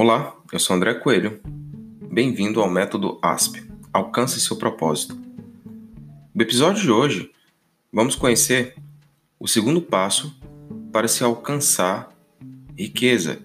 Olá, 0.00 0.32
eu 0.52 0.60
sou 0.60 0.76
André 0.76 0.94
Coelho. 0.94 1.40
Bem-vindo 2.08 2.60
ao 2.60 2.70
método 2.70 3.18
ASP. 3.20 3.68
Alcance 3.92 4.40
seu 4.40 4.54
propósito. 4.54 5.18
No 6.32 6.40
episódio 6.40 6.80
de 6.80 6.88
hoje, 6.88 7.32
vamos 7.92 8.14
conhecer 8.14 8.76
o 9.40 9.48
segundo 9.48 9.82
passo 9.82 10.32
para 10.92 11.08
se 11.08 11.24
alcançar 11.24 12.16
riqueza, 12.78 13.40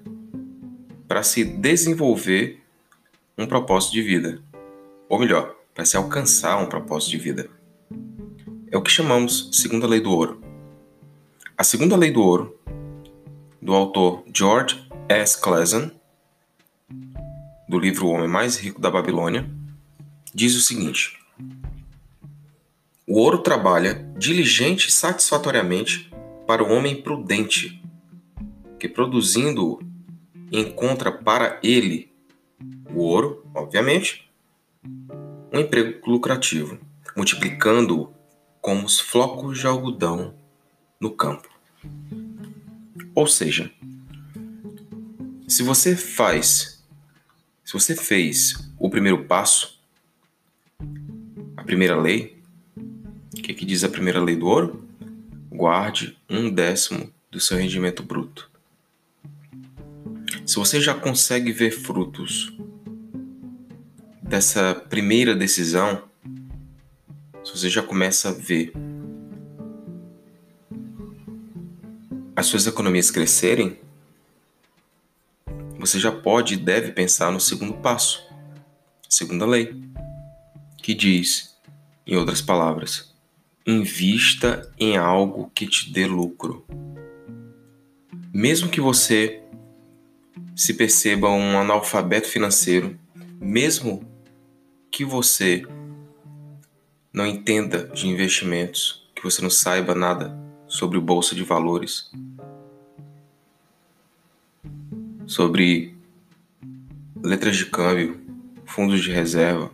para 1.08 1.24
se 1.24 1.44
desenvolver 1.44 2.62
um 3.36 3.48
propósito 3.48 3.94
de 3.94 4.04
vida. 4.04 4.40
Ou 5.10 5.18
melhor, 5.18 5.56
para 5.74 5.86
se 5.86 5.98
alcançar 5.98 6.62
um 6.62 6.68
propósito 6.68 7.10
de 7.10 7.18
vida. 7.18 7.50
É 8.70 8.78
o 8.78 8.84
que 8.84 8.92
chamamos 8.92 9.50
segunda 9.54 9.88
lei 9.88 10.00
do 10.00 10.12
ouro. 10.12 10.40
A 11.58 11.64
segunda 11.64 11.98
lei 11.98 12.12
do 12.12 12.22
ouro, 12.22 12.56
do 13.60 13.74
autor 13.74 14.24
George 14.32 14.88
S. 15.10 15.42
Clason, 15.42 15.90
do 17.74 17.80
livro 17.80 18.06
O 18.06 18.12
Homem 18.12 18.28
Mais 18.28 18.56
Rico 18.56 18.80
da 18.80 18.92
Babilônia, 18.92 19.50
diz 20.32 20.56
o 20.56 20.62
seguinte: 20.62 21.18
O 23.08 23.20
ouro 23.20 23.40
trabalha 23.40 23.96
diligente 24.16 24.90
e 24.90 24.92
satisfatoriamente 24.92 26.14
para 26.46 26.64
o 26.64 26.72
homem 26.72 27.02
prudente, 27.02 27.84
que 28.80 28.88
produzindo 28.88 29.80
encontra 30.52 31.12
para 31.12 31.60
ele 31.64 32.12
o 32.94 33.00
ouro, 33.00 33.44
obviamente, 33.56 34.32
um 35.52 35.60
emprego 35.60 36.00
lucrativo, 36.08 36.78
multiplicando-o 37.18 38.14
como 38.62 38.86
os 38.86 39.00
flocos 39.00 39.58
de 39.58 39.66
algodão 39.66 40.36
no 41.02 41.10
campo. 41.10 41.50
Ou 43.16 43.26
seja, 43.26 43.72
se 45.48 45.64
você 45.64 45.96
faz, 45.96 46.73
se 47.64 47.74
você 47.74 47.96
fez 47.96 48.72
o 48.78 48.90
primeiro 48.90 49.24
passo, 49.26 49.80
a 51.56 51.64
primeira 51.64 52.00
lei, 52.00 52.38
o 52.78 53.42
que, 53.42 53.54
que 53.54 53.66
diz 53.66 53.84
a 53.84 53.90
primeira 53.90 54.22
lei 54.22 54.36
do 54.36 54.48
ouro? 54.48 54.88
Guarde 55.50 56.18
um 56.30 56.50
décimo 56.50 57.12
do 57.32 57.40
seu 57.40 57.58
rendimento 57.58 58.04
bruto. 58.04 58.52
Se 60.46 60.56
você 60.56 60.82
já 60.82 60.94
consegue 60.94 61.52
ver 61.52 61.72
frutos 61.72 62.54
dessa 64.22 64.76
primeira 64.76 65.34
decisão, 65.36 66.04
se 67.44 67.52
você 67.52 67.70
já 67.70 67.82
começa 67.82 68.30
a 68.30 68.34
ver 68.34 68.74
as 72.36 72.48
suas 72.48 72.68
economias 72.68 73.10
crescerem, 73.10 73.80
você 75.86 76.00
já 76.00 76.14
pode 76.14 76.54
e 76.54 76.58
deve 76.58 76.94
pensar 76.94 77.30
no 77.30 77.42
segundo 77.42 77.74
passo, 77.74 78.26
segunda 79.10 79.46
lei, 79.46 79.76
que 80.78 80.94
diz, 80.94 81.58
em 82.08 82.16
outras 82.16 82.42
palavras, 82.42 83.14
invista 83.68 84.72
em 84.80 84.96
algo 84.96 85.52
que 85.54 85.68
te 85.68 85.92
dê 85.92 86.06
lucro. 86.06 86.66
Mesmo 88.34 88.70
que 88.70 88.80
você 88.80 89.44
se 90.56 90.74
perceba 90.74 91.28
um 91.28 91.60
analfabeto 91.60 92.30
financeiro, 92.30 92.98
mesmo 93.42 94.10
que 94.90 95.04
você 95.04 95.68
não 97.12 97.28
entenda 97.28 97.88
de 97.88 98.08
investimentos, 98.08 99.06
que 99.14 99.22
você 99.22 99.42
não 99.42 99.50
saiba 99.50 99.94
nada 99.94 100.34
sobre 100.66 100.98
bolsa 100.98 101.36
de 101.36 101.44
valores, 101.44 102.10
sobre 105.26 105.96
letras 107.24 107.56
de 107.56 107.66
câmbio, 107.66 108.20
fundos 108.66 109.02
de 109.02 109.12
reserva, 109.12 109.72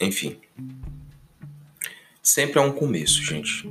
enfim. 0.00 0.38
Sempre 2.22 2.58
há 2.58 2.62
um 2.62 2.72
começo, 2.72 3.22
gente. 3.22 3.68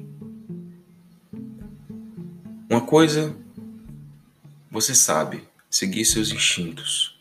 Uma 2.70 2.82
coisa 2.82 3.36
você 4.72 4.94
sabe, 4.94 5.44
seguir 5.70 6.06
seus 6.06 6.32
instintos. 6.32 7.20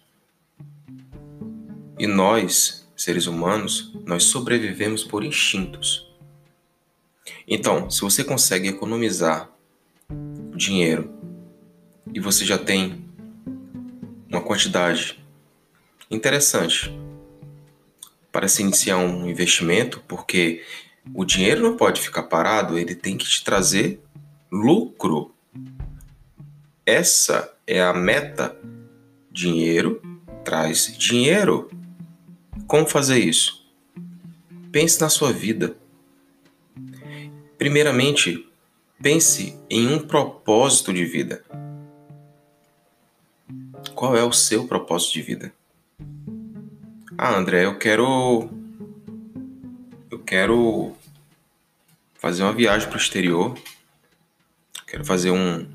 E 1.99 2.07
nós, 2.07 2.87
seres 2.95 3.27
humanos, 3.27 3.93
nós 4.05 4.25
sobrevivemos 4.25 5.03
por 5.03 5.25
instintos. 5.25 6.07
Então, 7.47 7.91
se 7.91 8.03
você 8.03 8.23
consegue 8.23 8.69
economizar 8.69 9.51
dinheiro 10.55 11.11
e 12.13 12.21
você 12.21 12.45
já 12.45 12.59
tem 12.59 13.08
uma 14.29 14.41
quantidade 14.41 15.19
interessante 16.11 16.93
para 18.31 18.47
se 18.47 18.63
iniciar 18.63 18.99
um 18.99 19.29
investimento, 19.29 20.03
porque 20.07 20.63
o 21.15 21.25
dinheiro 21.25 21.63
não 21.63 21.77
pode 21.77 22.01
ficar 22.01 22.25
parado, 22.25 22.79
ele 22.79 22.95
tem 22.95 23.17
que 23.17 23.27
te 23.27 23.43
trazer 23.43 24.01
lucro. 24.51 25.35
Essa 26.85 27.55
é 27.67 27.83
a 27.83 27.93
meta. 27.93 28.57
Dinheiro 29.31 30.03
traz 30.45 30.97
dinheiro. 30.97 31.71
Como 32.67 32.87
fazer 32.87 33.19
isso? 33.19 33.67
Pense 34.71 35.01
na 35.01 35.09
sua 35.09 35.33
vida. 35.33 35.77
Primeiramente, 37.57 38.47
pense 39.03 39.59
em 39.69 39.89
um 39.89 39.99
propósito 39.99 40.93
de 40.93 41.05
vida. 41.05 41.45
Qual 43.95 44.17
é 44.17 44.23
o 44.23 44.33
seu 44.33 44.67
propósito 44.67 45.15
de 45.15 45.23
vida? 45.23 45.53
Ah, 47.17 47.37
André, 47.37 47.65
eu 47.65 47.79
quero. 47.79 48.49
Eu 50.11 50.19
quero 50.21 50.93
fazer 52.15 52.43
uma 52.43 52.53
viagem 52.53 52.89
para 52.89 52.97
o 52.97 53.01
exterior. 53.01 53.59
Quero 54.87 55.05
fazer 55.05 55.31
um, 55.31 55.67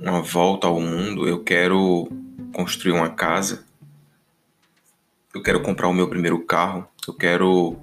uma 0.00 0.22
volta 0.22 0.66
ao 0.66 0.80
mundo. 0.80 1.28
Eu 1.28 1.42
quero 1.44 2.08
construir 2.52 2.92
uma 2.92 3.10
casa. 3.10 3.64
Eu 5.34 5.42
quero 5.42 5.60
comprar 5.62 5.88
o 5.88 5.92
meu 5.92 6.08
primeiro 6.08 6.42
carro. 6.44 6.88
Eu 7.06 7.14
quero 7.14 7.76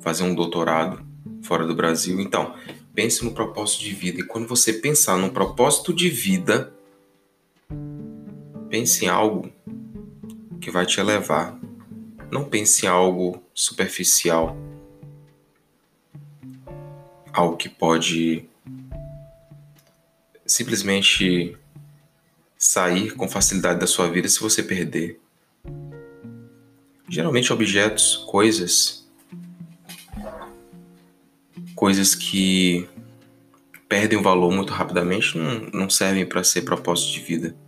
fazer 0.00 0.22
um 0.22 0.34
doutorado 0.34 1.04
fora 1.42 1.66
do 1.66 1.74
Brasil. 1.74 2.20
Então, 2.20 2.54
pense 2.94 3.24
no 3.24 3.32
propósito 3.32 3.80
de 3.80 3.92
vida. 3.92 4.20
E 4.20 4.24
quando 4.24 4.46
você 4.46 4.72
pensar 4.72 5.16
no 5.16 5.30
propósito 5.30 5.92
de 5.92 6.08
vida, 6.08 6.72
Pense 8.68 9.04
em 9.04 9.08
algo 9.08 9.50
que 10.60 10.70
vai 10.70 10.84
te 10.84 11.00
elevar. 11.00 11.58
Não 12.30 12.44
pense 12.44 12.84
em 12.84 12.88
algo 12.88 13.42
superficial. 13.54 14.56
Algo 17.32 17.56
que 17.56 17.68
pode 17.68 18.46
simplesmente 20.44 21.56
sair 22.58 23.14
com 23.14 23.28
facilidade 23.28 23.80
da 23.80 23.86
sua 23.86 24.08
vida 24.08 24.28
se 24.28 24.40
você 24.40 24.62
perder. 24.62 25.20
Geralmente 27.08 27.52
objetos, 27.52 28.16
coisas, 28.16 29.08
coisas 31.74 32.14
que 32.14 32.86
perdem 33.88 34.18
o 34.18 34.22
valor 34.22 34.52
muito 34.52 34.72
rapidamente 34.74 35.38
não, 35.38 35.60
não 35.72 35.90
servem 35.90 36.26
para 36.26 36.44
ser 36.44 36.62
propósito 36.62 37.12
de 37.12 37.20
vida. 37.20 37.67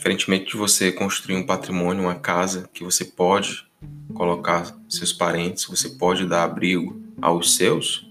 Diferentemente 0.00 0.52
de 0.52 0.56
você 0.56 0.90
construir 0.90 1.36
um 1.36 1.44
patrimônio, 1.44 2.04
uma 2.04 2.14
casa 2.14 2.70
que 2.72 2.82
você 2.82 3.04
pode 3.04 3.66
colocar 4.14 4.74
seus 4.88 5.12
parentes, 5.12 5.66
você 5.66 5.90
pode 5.90 6.24
dar 6.24 6.44
abrigo 6.44 6.98
aos 7.20 7.54
seus, 7.54 8.10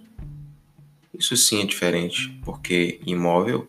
isso 1.11 1.35
sim 1.35 1.63
é 1.63 1.65
diferente, 1.65 2.29
porque 2.45 3.01
imóvel 3.07 3.67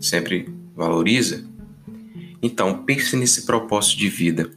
sempre 0.00 0.50
valoriza. 0.74 1.46
Então, 2.40 2.84
pense 2.84 3.14
nesse 3.16 3.44
propósito 3.44 3.98
de 3.98 4.08
vida. 4.08 4.50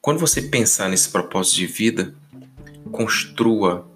Quando 0.00 0.18
você 0.18 0.42
pensar 0.42 0.88
nesse 0.88 1.10
propósito 1.10 1.58
de 1.58 1.66
vida, 1.68 2.12
construa 2.90 3.86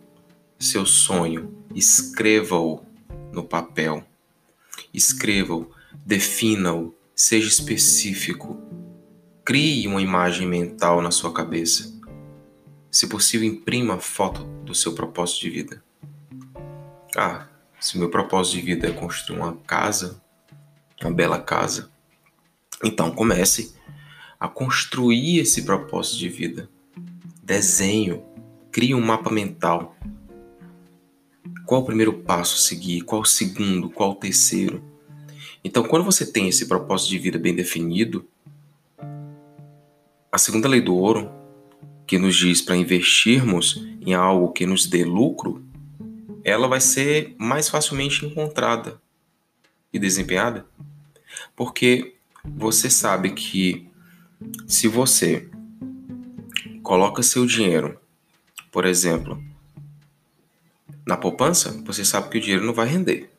seu 0.56 0.86
sonho, 0.86 1.52
escreva-o 1.74 2.80
no 3.32 3.42
papel. 3.42 4.06
Escreva-o 4.94 5.74
defina-o, 6.04 6.94
seja 7.14 7.48
específico. 7.48 8.60
Crie 9.44 9.86
uma 9.86 10.02
imagem 10.02 10.46
mental 10.46 11.00
na 11.00 11.10
sua 11.10 11.32
cabeça. 11.32 11.94
Se 12.90 13.06
possível, 13.06 13.48
imprima 13.48 13.98
foto 13.98 14.44
do 14.64 14.74
seu 14.74 14.94
propósito 14.94 15.40
de 15.42 15.50
vida. 15.50 15.84
Ah, 17.16 17.46
se 17.80 17.98
meu 17.98 18.10
propósito 18.10 18.56
de 18.56 18.62
vida 18.62 18.88
é 18.88 18.92
construir 18.92 19.38
uma 19.38 19.56
casa, 19.56 20.20
uma 21.02 21.12
bela 21.12 21.40
casa, 21.40 21.90
então 22.82 23.10
comece 23.10 23.74
a 24.38 24.48
construir 24.48 25.38
esse 25.38 25.62
propósito 25.62 26.18
de 26.18 26.28
vida. 26.28 26.68
Desenho, 27.42 28.22
crie 28.70 28.94
um 28.94 29.00
mapa 29.00 29.30
mental. 29.30 29.96
Qual 31.64 31.82
o 31.82 31.84
primeiro 31.84 32.12
passo 32.12 32.56
a 32.56 32.58
seguir? 32.58 33.02
Qual 33.02 33.22
o 33.22 33.26
segundo? 33.26 33.88
Qual 33.88 34.12
o 34.12 34.16
terceiro? 34.16 34.82
Então, 35.66 35.82
quando 35.82 36.04
você 36.04 36.24
tem 36.24 36.46
esse 36.46 36.68
propósito 36.68 37.10
de 37.10 37.18
vida 37.18 37.40
bem 37.40 37.52
definido, 37.52 38.24
a 40.30 40.38
segunda 40.38 40.68
lei 40.68 40.80
do 40.80 40.94
ouro, 40.94 41.28
que 42.06 42.18
nos 42.18 42.36
diz 42.36 42.62
para 42.62 42.76
investirmos 42.76 43.84
em 44.00 44.14
algo 44.14 44.52
que 44.52 44.64
nos 44.64 44.86
dê 44.86 45.04
lucro, 45.04 45.66
ela 46.44 46.68
vai 46.68 46.80
ser 46.80 47.34
mais 47.36 47.68
facilmente 47.68 48.24
encontrada 48.24 49.02
e 49.92 49.98
desempenhada, 49.98 50.64
porque 51.56 52.14
você 52.44 52.88
sabe 52.88 53.30
que 53.30 53.88
se 54.68 54.86
você 54.86 55.50
coloca 56.80 57.24
seu 57.24 57.44
dinheiro, 57.44 57.98
por 58.70 58.84
exemplo, 58.84 59.42
na 61.04 61.16
poupança, 61.16 61.82
você 61.84 62.04
sabe 62.04 62.28
que 62.28 62.38
o 62.38 62.40
dinheiro 62.40 62.64
não 62.64 62.72
vai 62.72 62.86
render. 62.86 63.32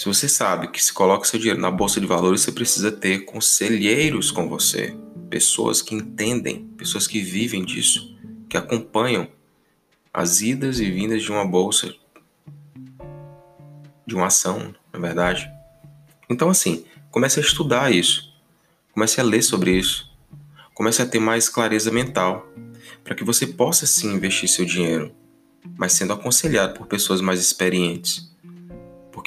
Se 0.00 0.06
você 0.06 0.30
sabe 0.30 0.68
que 0.68 0.82
se 0.82 0.94
coloca 0.94 1.26
seu 1.26 1.38
dinheiro 1.38 1.60
na 1.60 1.70
bolsa 1.70 2.00
de 2.00 2.06
valores, 2.06 2.40
você 2.40 2.50
precisa 2.50 2.90
ter 2.90 3.26
conselheiros 3.26 4.30
com 4.30 4.48
você, 4.48 4.96
pessoas 5.28 5.82
que 5.82 5.94
entendem, 5.94 6.64
pessoas 6.78 7.06
que 7.06 7.20
vivem 7.20 7.62
disso, 7.62 8.16
que 8.48 8.56
acompanham 8.56 9.28
as 10.10 10.40
idas 10.40 10.80
e 10.80 10.90
vindas 10.90 11.22
de 11.22 11.30
uma 11.30 11.44
bolsa, 11.44 11.94
de 14.06 14.14
uma 14.14 14.28
ação, 14.28 14.74
na 14.90 14.98
verdade. 14.98 15.50
Então, 16.30 16.48
assim, 16.48 16.86
comece 17.10 17.38
a 17.38 17.42
estudar 17.42 17.92
isso, 17.92 18.32
comece 18.92 19.20
a 19.20 19.22
ler 19.22 19.42
sobre 19.42 19.72
isso, 19.72 20.10
comece 20.72 21.02
a 21.02 21.06
ter 21.06 21.18
mais 21.18 21.46
clareza 21.46 21.92
mental, 21.92 22.50
para 23.04 23.14
que 23.14 23.22
você 23.22 23.46
possa 23.46 23.84
sim 23.84 24.14
investir 24.14 24.48
seu 24.48 24.64
dinheiro, 24.64 25.14
mas 25.76 25.92
sendo 25.92 26.14
aconselhado 26.14 26.72
por 26.72 26.86
pessoas 26.86 27.20
mais 27.20 27.38
experientes. 27.38 28.29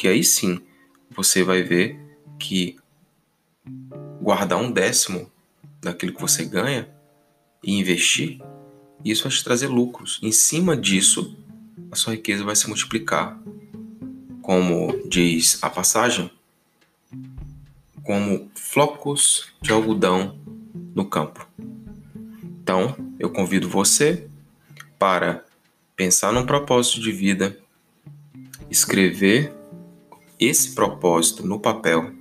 Porque 0.03 0.15
aí 0.15 0.21
sim 0.21 0.59
você 1.09 1.43
vai 1.43 1.63
ver 1.63 1.97
que 2.37 2.75
guardar 4.21 4.59
um 4.59 4.69
décimo 4.69 5.31
daquilo 5.81 6.13
que 6.13 6.19
você 6.19 6.43
ganha 6.43 6.89
e 7.63 7.79
investir, 7.79 8.41
isso 9.05 9.23
vai 9.23 9.31
te 9.31 9.41
trazer 9.41 9.67
lucros. 9.67 10.19
Em 10.21 10.33
cima 10.33 10.75
disso, 10.75 11.37
a 11.89 11.95
sua 11.95 12.15
riqueza 12.15 12.43
vai 12.43 12.53
se 12.53 12.67
multiplicar. 12.67 13.39
Como 14.41 15.07
diz 15.07 15.63
a 15.63 15.69
passagem, 15.69 16.29
como 18.03 18.51
flocos 18.55 19.53
de 19.61 19.71
algodão 19.71 20.37
no 20.93 21.05
campo. 21.05 21.47
Então, 22.61 22.93
eu 23.17 23.29
convido 23.29 23.69
você 23.69 24.27
para 24.99 25.45
pensar 25.95 26.33
num 26.33 26.45
propósito 26.45 26.99
de 26.99 27.13
vida, 27.13 27.57
escrever 28.69 29.62
esse 30.39 30.73
propósito 30.73 31.45
no 31.45 31.59
papel, 31.59 32.11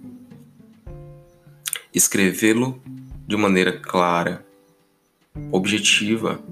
escrevê-lo 1.94 2.80
de 3.26 3.36
maneira 3.36 3.78
clara, 3.78 4.44
objetiva. 5.50 6.42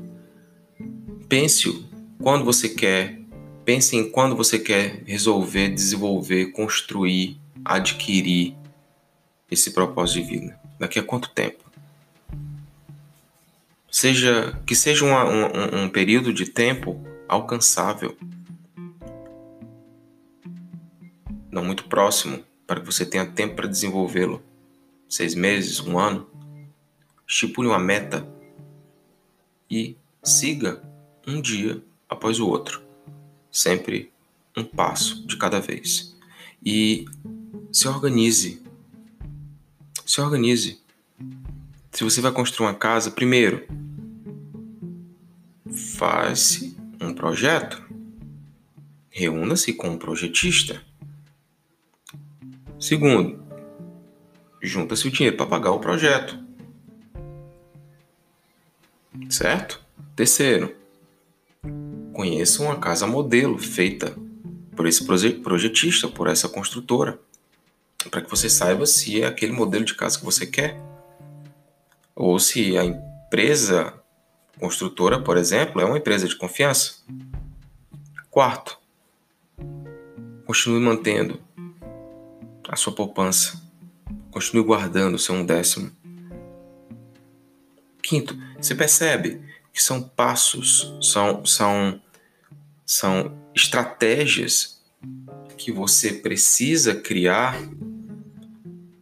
Pense 1.28 1.84
quando 2.20 2.44
você 2.44 2.68
quer, 2.68 3.20
pense 3.64 3.96
em 3.96 4.10
quando 4.10 4.36
você 4.36 4.58
quer 4.58 5.02
resolver, 5.06 5.68
desenvolver, 5.68 6.46
construir, 6.52 7.38
adquirir 7.64 8.54
esse 9.50 9.72
propósito 9.72 10.22
de 10.22 10.30
vida. 10.30 10.60
Daqui 10.78 10.98
a 10.98 11.02
quanto 11.02 11.30
tempo? 11.30 11.64
Seja 13.90 14.58
que 14.64 14.74
seja 14.74 15.04
um, 15.04 15.84
um 15.84 15.88
período 15.88 16.32
de 16.32 16.46
tempo 16.46 17.04
alcançável 17.28 18.16
não 21.50 21.64
muito 21.64 21.84
próximo, 21.84 22.44
para 22.66 22.80
que 22.80 22.86
você 22.86 23.04
tenha 23.04 23.26
tempo 23.26 23.56
para 23.56 23.66
desenvolvê-lo. 23.66 24.42
Seis 25.08 25.34
meses, 25.34 25.80
um 25.80 25.98
ano. 25.98 26.28
Estipule 27.26 27.68
uma 27.68 27.78
meta 27.78 28.28
e 29.70 29.96
siga 30.22 30.82
um 31.26 31.40
dia 31.40 31.82
após 32.08 32.40
o 32.40 32.48
outro, 32.48 32.82
sempre 33.50 34.12
um 34.56 34.64
passo 34.64 35.26
de 35.26 35.36
cada 35.36 35.60
vez. 35.60 36.16
E 36.64 37.06
se 37.72 37.86
organize. 37.88 38.62
Se 40.04 40.20
organize. 40.20 40.80
Se 41.92 42.04
você 42.04 42.20
vai 42.20 42.32
construir 42.32 42.66
uma 42.66 42.74
casa, 42.74 43.10
primeiro, 43.10 43.66
faz 45.96 46.74
um 47.00 47.14
projeto. 47.14 47.82
Reúna-se 49.08 49.72
com 49.72 49.90
um 49.90 49.98
projetista. 49.98 50.82
Segundo, 52.80 53.44
junta-se 54.62 55.06
o 55.06 55.10
dinheiro 55.10 55.36
para 55.36 55.44
pagar 55.44 55.70
o 55.72 55.80
projeto. 55.80 56.42
Certo? 59.28 59.84
Terceiro, 60.16 60.74
conheça 62.14 62.62
uma 62.62 62.76
casa 62.76 63.06
modelo 63.06 63.58
feita 63.58 64.16
por 64.74 64.86
esse 64.86 65.04
projetista, 65.04 66.08
por 66.08 66.26
essa 66.26 66.48
construtora, 66.48 67.20
para 68.10 68.22
que 68.22 68.30
você 68.30 68.48
saiba 68.48 68.86
se 68.86 69.20
é 69.20 69.26
aquele 69.26 69.52
modelo 69.52 69.84
de 69.84 69.94
casa 69.94 70.18
que 70.18 70.24
você 70.24 70.46
quer. 70.46 70.80
Ou 72.16 72.38
se 72.38 72.78
a 72.78 72.84
empresa 72.84 73.92
construtora, 74.58 75.20
por 75.20 75.36
exemplo, 75.36 75.82
é 75.82 75.84
uma 75.84 75.98
empresa 75.98 76.26
de 76.26 76.34
confiança. 76.34 77.04
Quarto, 78.30 78.78
continue 80.46 80.80
mantendo 80.80 81.38
a 82.70 82.76
sua 82.76 82.92
poupança. 82.92 83.60
Continue 84.30 84.62
guardando 84.62 85.18
seu 85.18 85.34
um 85.34 85.44
décimo. 85.44 85.90
Quinto, 88.00 88.38
você 88.56 88.74
percebe 88.74 89.40
que 89.72 89.82
são 89.82 90.00
passos, 90.00 90.96
são, 91.02 91.44
são, 91.44 92.00
são 92.86 93.36
estratégias 93.54 94.80
que 95.58 95.72
você 95.72 96.12
precisa 96.12 96.94
criar 96.94 97.56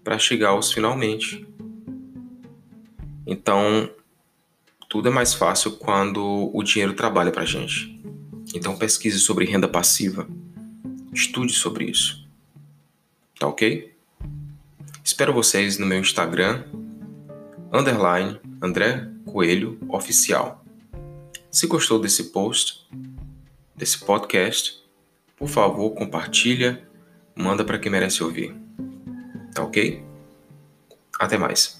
para 0.02 0.18
chegar 0.18 0.50
aos 0.50 0.72
finalmente. 0.72 1.46
Então, 3.26 3.90
tudo 4.88 5.08
é 5.08 5.12
mais 5.12 5.34
fácil 5.34 5.72
quando 5.72 6.50
o 6.54 6.62
dinheiro 6.62 6.94
trabalha 6.94 7.30
para 7.30 7.44
gente. 7.44 8.02
Então, 8.54 8.78
pesquise 8.78 9.18
sobre 9.20 9.44
renda 9.44 9.68
passiva. 9.68 10.26
Estude 11.12 11.52
sobre 11.52 11.84
isso. 11.90 12.27
Tá 13.38 13.46
ok? 13.46 13.94
Espero 15.04 15.32
vocês 15.32 15.78
no 15.78 15.86
meu 15.86 16.00
Instagram, 16.00 16.64
underline 17.72 18.40
André 18.60 19.08
Coelho 19.24 19.78
Oficial. 19.88 20.64
Se 21.50 21.68
gostou 21.68 22.00
desse 22.00 22.32
post, 22.32 22.88
desse 23.76 23.98
podcast, 24.00 24.82
por 25.36 25.48
favor, 25.48 25.90
compartilha, 25.92 26.82
manda 27.34 27.64
para 27.64 27.78
quem 27.78 27.92
merece 27.92 28.24
ouvir. 28.24 28.56
Tá 29.54 29.62
ok? 29.62 30.04
Até 31.20 31.38
mais. 31.38 31.77